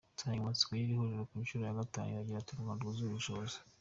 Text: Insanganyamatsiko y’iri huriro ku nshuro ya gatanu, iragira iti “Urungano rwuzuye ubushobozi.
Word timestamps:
Insanganyamatsiko 0.13 0.71
y’iri 0.73 0.93
huriro 0.99 1.23
ku 1.29 1.35
nshuro 1.43 1.63
ya 1.65 1.79
gatanu, 1.79 2.07
iragira 2.11 2.41
iti 2.43 2.51
“Urungano 2.53 2.77
rwuzuye 2.81 3.07
ubushobozi. 3.11 3.57